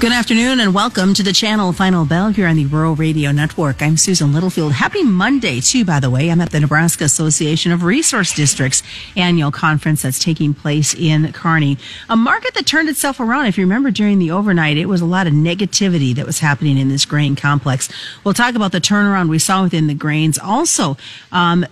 [0.00, 3.82] Good afternoon and welcome to the channel Final Bell here on the Rural Radio Network.
[3.82, 4.72] I'm Susan Littlefield.
[4.72, 6.30] Happy Monday too, by the way.
[6.30, 8.82] I'm at the Nebraska Association of Resource Districts
[9.14, 11.76] annual conference that's taking place in Kearney.
[12.08, 13.44] A market that turned itself around.
[13.44, 16.78] If you remember during the overnight, it was a lot of negativity that was happening
[16.78, 17.90] in this grain complex.
[18.24, 20.38] We'll talk about the turnaround we saw within the grains.
[20.38, 20.96] Also,
[21.30, 21.66] um,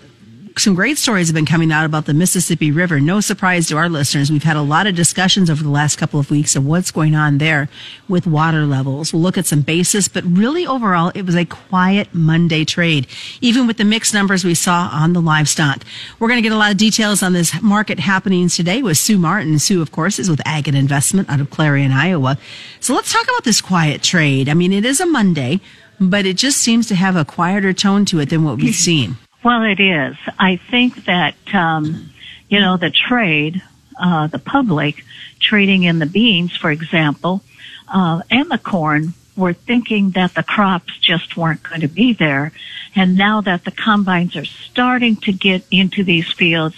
[0.59, 3.01] some great stories have been coming out about the Mississippi River.
[3.01, 4.31] No surprise to our listeners.
[4.31, 7.15] We've had a lot of discussions over the last couple of weeks of what's going
[7.15, 7.69] on there
[8.09, 9.13] with water levels.
[9.13, 13.07] We'll look at some basis, but really overall, it was a quiet Monday trade,
[13.41, 15.85] even with the mixed numbers we saw on the livestock.
[16.19, 19.19] We're going to get a lot of details on this market happenings today with Sue
[19.19, 19.59] Martin.
[19.59, 22.39] Sue, of course, is with Ag and Investment out of Clarion, Iowa.
[22.81, 24.49] So let's talk about this quiet trade.
[24.49, 25.61] I mean, it is a Monday,
[26.01, 29.17] but it just seems to have a quieter tone to it than what we've seen.
[29.43, 30.17] Well, it is.
[30.39, 32.11] I think that, um,
[32.49, 33.63] you know, the trade,
[34.01, 35.05] uh, the public
[35.39, 37.43] trading in the beans, for example,
[37.87, 42.53] uh, and the corn were thinking that the crops just weren't going to be there.
[42.97, 46.75] And now that the combines are starting to get into these fields,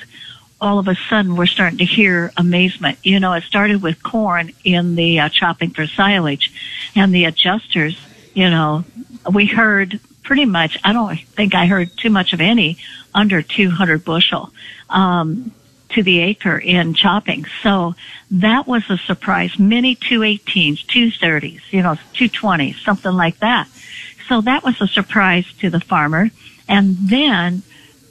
[0.61, 2.99] all of a sudden we're starting to hear amazement.
[3.03, 6.53] You know, it started with corn in the uh, chopping for silage
[6.95, 7.99] and the adjusters,
[8.35, 8.85] you know,
[9.33, 9.99] we heard
[10.31, 12.79] pretty much, I don't think I heard too much of any
[13.13, 14.53] under 200 bushel,
[14.89, 15.51] um,
[15.89, 17.47] to the acre in chopping.
[17.65, 17.97] So
[18.31, 19.59] that was a surprise.
[19.59, 23.67] Many 218s, 230s, you know, 220s, something like that.
[24.29, 26.31] So that was a surprise to the farmer.
[26.69, 27.65] And then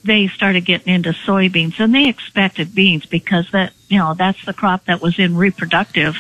[0.04, 4.54] they started getting into soybeans and they expected beans because that, you know, that's the
[4.54, 6.18] crop that was in reproductive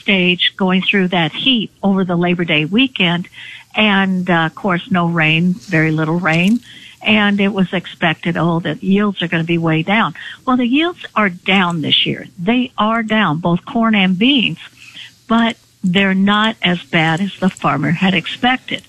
[0.00, 3.28] stage going through that heat over the Labor Day weekend
[3.74, 6.60] and uh, of course no rain, very little rain.
[7.02, 10.14] And it was expected, oh, the yields are going to be way down.
[10.46, 12.26] Well, the yields are down this year.
[12.38, 14.58] They are down, both corn and beans,
[15.26, 18.82] but they're not as bad as the farmer had expected.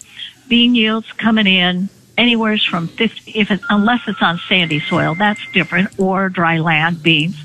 [0.49, 1.88] Bean yields coming in
[2.21, 7.02] anywhere from 50, if it, unless it's on sandy soil, that's different, or dry land
[7.02, 7.36] beans.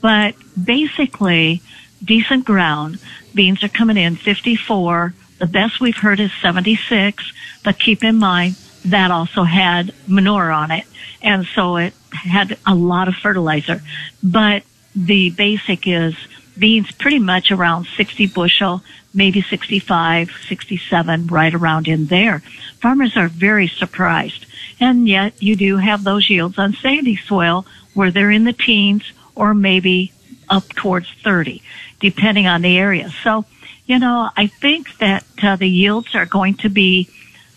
[0.00, 1.62] But basically,
[2.04, 2.98] decent ground,
[3.34, 7.32] beans are coming in 54, the best we've heard is 76,
[7.62, 10.84] but keep in mind that also had manure on it.
[11.22, 13.80] And so it had a lot of fertilizer.
[14.22, 14.62] But
[14.94, 16.14] the basic is
[16.58, 18.82] beans pretty much around 60 bushel,
[19.14, 22.40] maybe 65, 67, right around in there.
[22.80, 24.46] Farmers are very surprised.
[24.78, 29.04] And yet you do have those yields on sandy soil where they're in the teens
[29.34, 30.12] or maybe
[30.48, 31.62] up towards 30,
[32.00, 33.10] depending on the area.
[33.22, 33.44] So
[33.86, 37.08] you know, I think that uh, the yields are going to be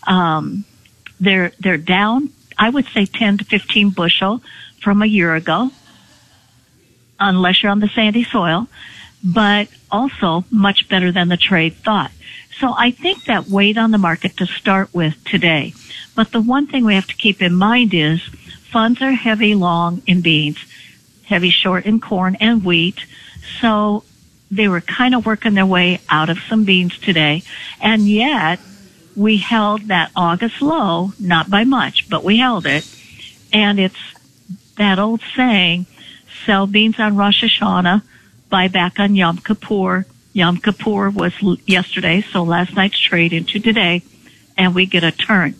[0.06, 0.64] um,
[1.18, 2.30] they're they're down.
[2.56, 4.42] I would say 10 to 15 bushel
[4.80, 5.70] from a year ago,
[7.20, 8.66] unless you're on the sandy soil,
[9.22, 12.10] but also much better than the trade thought.
[12.58, 15.74] So I think that weighed on the market to start with today.
[16.14, 18.22] But the one thing we have to keep in mind is
[18.70, 20.58] funds are heavy long in beans,
[21.24, 22.98] heavy short in corn and wheat.
[23.60, 24.04] So
[24.50, 27.42] they were kind of working their way out of some beans today.
[27.80, 28.60] And yet
[29.16, 32.86] we held that August low, not by much, but we held it.
[33.52, 33.98] And it's
[34.76, 35.86] that old saying,
[36.44, 38.02] sell beans on Rosh Hashanah,
[38.48, 40.06] buy back on Yom Kippur.
[40.32, 41.32] Yom Kippur was
[41.66, 44.02] yesterday, so last night's trade into today,
[44.56, 45.54] and we get a turn.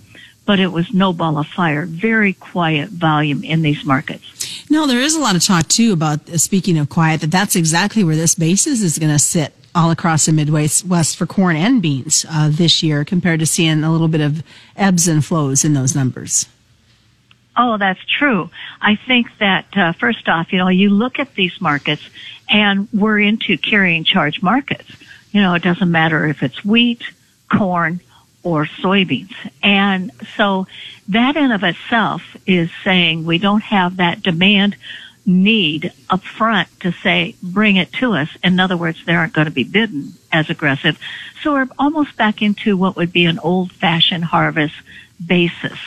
[0.47, 1.87] But it was no ball of fire.
[1.87, 4.69] Very quiet volume in these markets.
[4.71, 7.57] No, there is a lot of talk too about uh, speaking of quiet that that's
[7.57, 11.57] exactly where this basis is going to sit all across the Midwest West for corn
[11.57, 14.43] and beans uh, this year, compared to seeing a little bit of
[14.77, 16.47] ebbs and flows in those numbers.
[17.57, 18.51] Oh, that's true.
[18.81, 22.03] I think that uh, first off, you know, you look at these markets,
[22.49, 24.91] and we're into carrying charge markets.
[25.33, 27.03] You know, it doesn't matter if it's wheat,
[27.51, 28.01] corn,
[28.43, 29.35] or soybeans.
[29.63, 30.67] And so
[31.09, 34.77] that in of itself is saying we don't have that demand
[35.27, 38.29] need up front to say, bring it to us.
[38.43, 40.99] In other words, they aren't going to be bidden as aggressive.
[41.43, 44.75] So we're almost back into what would be an old fashioned harvest
[45.25, 45.79] basis.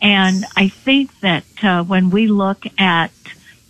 [0.00, 3.10] And I think that uh, when we look at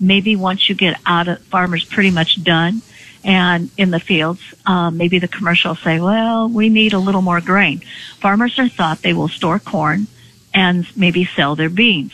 [0.01, 2.83] maybe once you get out of farmers pretty much done,
[3.25, 7.41] and in the fields, um, maybe the commercials say, well, we need a little more
[7.41, 7.83] grain.
[8.19, 10.07] Farmers are thought they will store corn
[10.55, 12.13] and maybe sell their beans.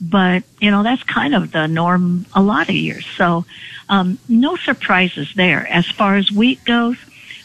[0.00, 3.06] But, you know, that's kind of the norm a lot of years.
[3.16, 3.44] So,
[3.88, 5.66] um, no surprises there.
[5.68, 6.96] As far as wheat goes,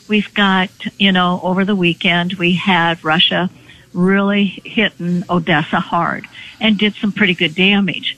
[0.07, 0.69] we've got,
[0.99, 3.49] you know, over the weekend, we had Russia
[3.93, 6.27] really hitting Odessa hard
[6.59, 8.17] and did some pretty good damage.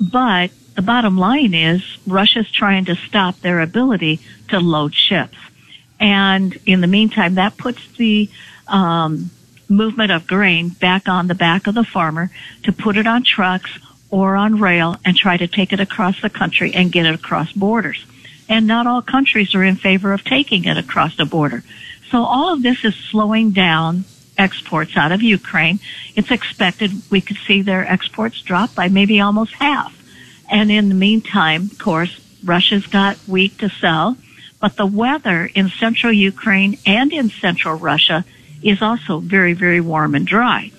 [0.00, 5.36] But the bottom line is Russia's trying to stop their ability to load ships.
[6.00, 8.28] And in the meantime, that puts the
[8.66, 9.30] um,
[9.68, 12.30] movement of grain back on the back of the farmer
[12.64, 13.78] to put it on trucks
[14.10, 17.52] or on rail and try to take it across the country and get it across
[17.52, 18.04] borders.
[18.48, 21.62] And not all countries are in favor of taking it across the border.
[22.10, 24.04] So all of this is slowing down
[24.38, 25.78] exports out of Ukraine.
[26.14, 30.00] It's expected we could see their exports drop by maybe almost half.
[30.50, 34.16] And in the meantime, of course, Russia's got wheat to sell,
[34.60, 38.24] but the weather in central Ukraine and in central Russia
[38.62, 40.70] is also very, very warm and dry.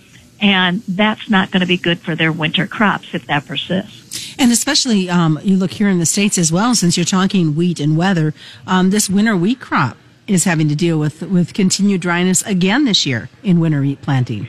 [0.42, 4.36] And that's not going to be good for their winter crops if that persists.
[4.38, 7.80] And especially, um, you look here in the States as well, since you're talking wheat
[7.80, 8.34] and weather,
[8.68, 13.06] um, this winter wheat crop is having to deal with, with continued dryness again this
[13.06, 14.48] year in winter wheat planting.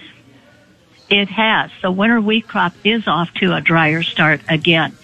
[1.09, 1.71] It has.
[1.83, 4.97] The winter wheat crop is off to a drier start again.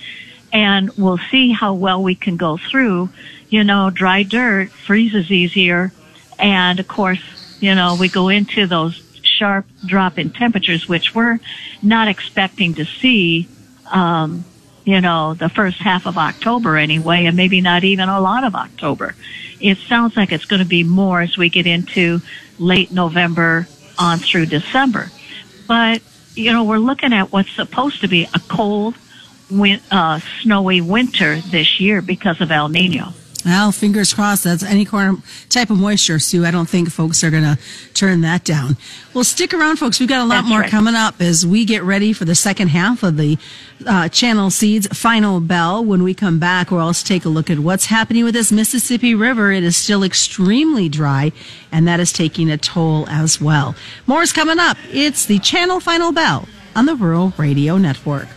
[0.53, 3.11] And we'll see how well we can go through.
[3.49, 5.93] You know, dry dirt freezes easier.
[6.39, 7.23] And of course,
[7.61, 11.39] you know, we go into those sharp drop in temperatures, which we're
[11.83, 13.49] not expecting to see,
[13.91, 14.45] um,
[14.85, 18.55] you know, the first half of October anyway, and maybe not even a lot of
[18.55, 19.15] October.
[19.61, 22.21] It sounds like it's going to be more as we get into
[22.59, 23.69] late November
[23.99, 25.11] on through December.
[25.69, 26.03] But,
[26.35, 28.97] you know, we're looking at what's supposed to be a cold,
[29.51, 33.13] win- uh, snowy winter this year because of El Nino.
[33.45, 34.45] Well, fingers crossed.
[34.45, 36.45] That's any type of moisture, Sue.
[36.45, 37.59] I don't think folks are going to
[37.93, 38.77] turn that down.
[39.15, 39.99] Well, stick around, folks.
[39.99, 40.71] We've got a lot That's more right.
[40.71, 43.39] coming up as we get ready for the second half of the
[43.85, 45.85] uh, Channel Seeds final bell.
[45.85, 49.15] When we come back, we'll also take a look at what's happening with this Mississippi
[49.15, 49.51] River.
[49.51, 51.33] It is still extremely dry,
[51.73, 53.75] and that is taking a toll as well.
[54.07, 54.77] More is coming up.
[54.93, 56.47] It's the Channel Final Bell
[56.77, 58.29] on the Rural Radio Network.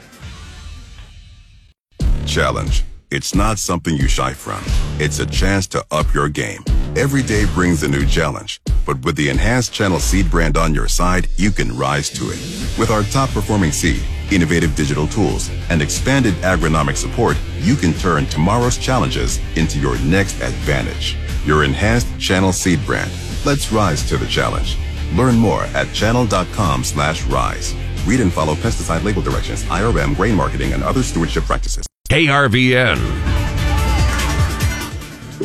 [2.26, 2.84] Challenge
[3.16, 4.62] it's not something you shy from.
[5.00, 6.62] It's a chance to up your game.
[6.98, 10.90] Every day brings a new challenge, but with the enhanced Channel Seed brand on your
[10.90, 12.40] side, you can rise to it.
[12.78, 18.26] With our top performing seed, innovative digital tools, and expanded agronomic support, you can turn
[18.26, 21.16] tomorrow's challenges into your next advantage.
[21.46, 23.12] Your enhanced Channel Seed brand.
[23.46, 24.78] Let's rise to the challenge.
[25.14, 27.74] Learn more at channel.com slash rise.
[28.06, 31.86] Read and follow pesticide label directions, IRM, grain marketing, and other stewardship practices.
[32.10, 33.26] KRVN.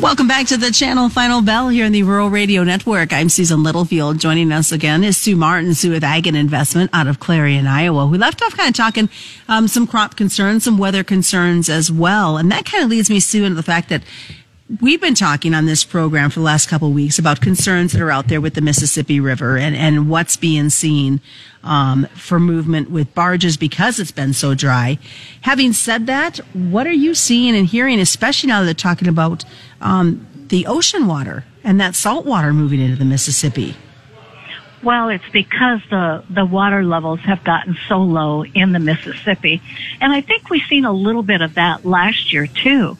[0.01, 3.13] Welcome back to the channel Final Bell here in the Rural Radio Network.
[3.13, 4.19] I'm Susan Littlefield.
[4.19, 8.07] Joining us again is Sue Martin, Sue with Ag and Investment out of Clarion, Iowa.
[8.07, 9.09] We left off kind of talking
[9.49, 12.37] um, some crop concerns, some weather concerns as well.
[12.37, 14.03] And that kind of leads me, Sue, into the fact that
[14.81, 18.01] we've been talking on this program for the last couple of weeks about concerns that
[18.01, 21.21] are out there with the Mississippi River and, and what's being seen
[21.65, 24.99] um, for movement with barges because it's been so dry.
[25.41, 29.45] Having said that, what are you seeing and hearing, especially now that they're talking about
[29.81, 33.77] um, the ocean water and that salt water moving into the Mississippi?
[34.83, 39.61] Well, it's because the, the water levels have gotten so low in the Mississippi.
[40.01, 42.97] And I think we've seen a little bit of that last year too.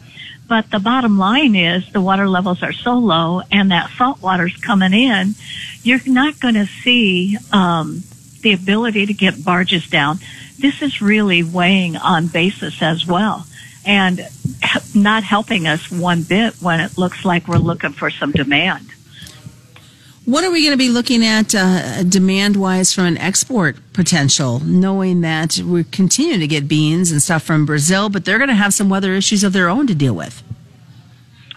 [0.51, 4.57] But the bottom line is the water levels are so low and that salt water's
[4.57, 5.35] coming in,
[5.81, 8.03] you're not going to see, um,
[8.41, 10.19] the ability to get barges down.
[10.59, 13.47] This is really weighing on basis as well
[13.85, 14.27] and
[14.93, 18.89] not helping us one bit when it looks like we're looking for some demand.
[20.25, 24.59] What are we going to be looking at uh, demand wise from an export potential,
[24.59, 28.55] knowing that we're continuing to get beans and stuff from Brazil, but they're going to
[28.55, 30.43] have some weather issues of their own to deal with?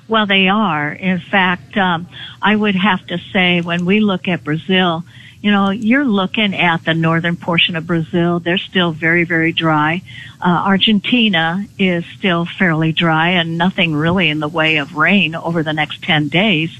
[0.08, 0.90] Well, they are.
[0.90, 2.08] In fact, um,
[2.40, 5.04] I would have to say when we look at Brazil,
[5.42, 8.40] you know, you're looking at the northern portion of Brazil.
[8.40, 10.00] They're still very, very dry.
[10.40, 15.62] Uh, Argentina is still fairly dry and nothing really in the way of rain over
[15.62, 16.70] the next 10 days.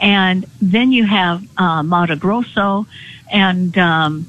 [0.00, 2.86] And then you have, uh, Mato Grosso
[3.32, 4.26] and, um,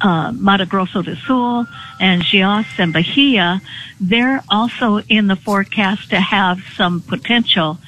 [0.00, 1.66] uh, Mato Grosso do Sul
[2.00, 3.60] and Goiás and Bahia,
[4.00, 7.78] they're also in the forecast to have some potential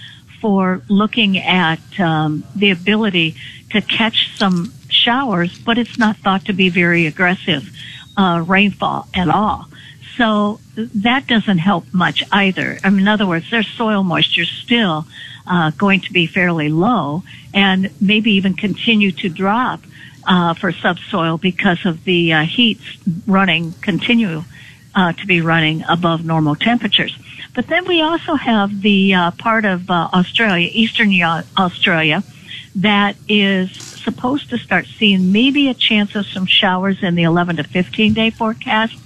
[0.40, 3.36] for looking at um, the ability
[3.70, 7.70] to catch some showers, but it's not thought to be very aggressive
[8.16, 9.66] uh, rainfall at all.
[10.16, 12.78] So that doesn't help much either.
[12.84, 15.06] I mean, in other words, their soil moisture is still
[15.46, 17.22] uh, going to be fairly low
[17.54, 19.80] and maybe even continue to drop
[20.26, 22.84] uh, for subsoil because of the uh, heats
[23.26, 24.44] running continue
[24.94, 27.16] uh, to be running above normal temperatures.
[27.54, 31.12] But then we also have the uh, part of uh, Australia, eastern
[31.58, 32.22] Australia,
[32.76, 33.70] that is
[34.04, 38.14] supposed to start seeing maybe a chance of some showers in the 11 to 15
[38.14, 38.96] day forecast.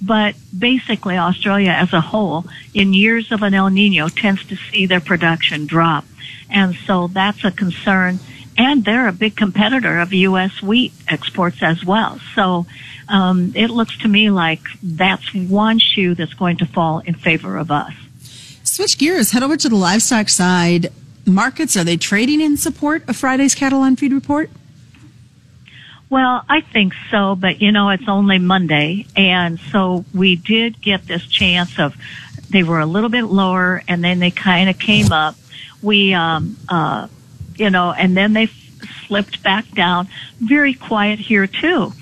[0.00, 4.86] But basically Australia as a whole, in years of an El Nino, tends to see
[4.86, 6.04] their production drop.
[6.50, 8.18] And so that's a concern.
[8.56, 10.62] And they're a big competitor of U.S.
[10.62, 12.18] wheat exports as well.
[12.34, 12.66] So
[13.08, 17.56] um, it looks to me like that's one shoe that's going to fall in favor
[17.56, 17.92] of us.
[18.64, 20.92] Switch gears, head over to the livestock side.
[21.24, 24.50] Markets, are they trading in support of Friday's Cattle on Feed report?
[26.10, 29.06] Well, I think so, but you know, it's only Monday.
[29.14, 31.94] And so we did get this chance of,
[32.50, 35.36] they were a little bit lower and then they kind of came up.
[35.82, 37.08] We, um, uh,
[37.56, 38.48] you know, and then they
[39.06, 40.08] slipped back down.
[40.38, 41.92] Very quiet here too.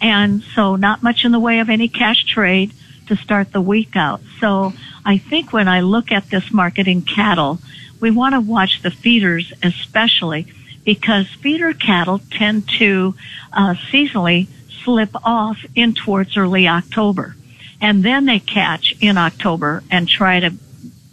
[0.00, 2.72] And so not much in the way of any cash trade
[3.08, 4.20] to start the week out.
[4.40, 7.58] So I think when I look at this market in cattle,
[7.98, 10.52] we want to watch the feeders especially
[10.86, 13.14] because feeder cattle tend to
[13.52, 14.46] uh, seasonally
[14.84, 17.34] slip off in towards early October.
[17.80, 20.54] And then they catch in October and try to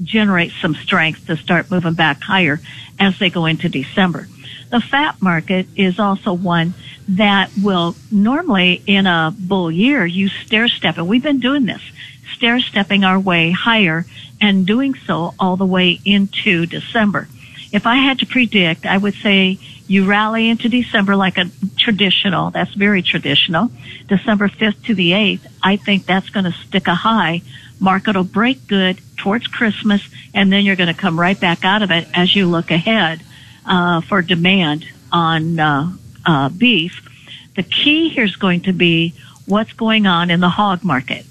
[0.02, 2.62] generate some strength to start moving back higher
[3.00, 4.28] as they go into December.
[4.70, 6.76] The fat market is also one
[7.10, 10.98] that will normally in a bull year use stair step.
[10.98, 11.82] And we've been doing this,
[12.36, 14.06] stair stepping our way higher
[14.40, 17.28] and doing so all the way into December.
[17.74, 22.52] If I had to predict, I would say you rally into December like a traditional,
[22.52, 23.72] that's very traditional.
[24.08, 27.42] December 5th to the 8th, I think that's going to stick a high.
[27.80, 31.82] Market will break good towards Christmas and then you're going to come right back out
[31.82, 33.22] of it as you look ahead,
[33.66, 35.92] uh, for demand on, uh,
[36.28, 37.02] uh, beef.
[37.56, 39.16] The key here is going to be
[39.48, 41.26] what's going on in the hog market.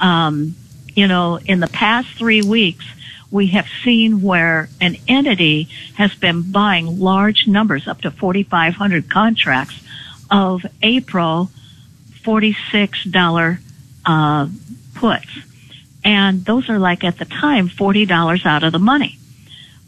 [0.00, 0.56] Um,
[0.94, 2.84] you know, in the past three weeks,
[3.34, 5.64] we have seen where an entity
[5.94, 9.82] has been buying large numbers, up to 4,500 contracts
[10.30, 11.50] of April
[12.22, 13.58] $46
[14.06, 14.46] uh,
[14.94, 15.26] puts.
[16.04, 19.18] And those are like at the time $40 out of the money.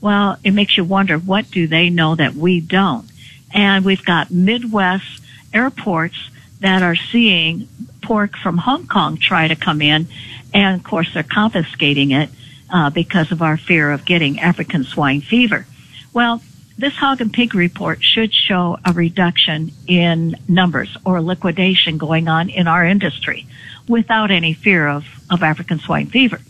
[0.01, 3.09] Well, it makes you wonder what do they know that we don't?
[3.55, 5.23] And we've got Midwest
[5.55, 7.69] airports that are seeing
[8.03, 10.09] pork from Hong Kong try to come in.
[10.53, 12.29] And of course, they're confiscating it
[12.71, 15.67] uh, because of our fear of getting African swine fever.
[16.13, 16.43] Well,
[16.79, 22.51] this hog and pig report should show a reduction in numbers or liquidation going on
[22.51, 23.47] in our industry
[23.89, 26.41] without any fear of, of African swine fever.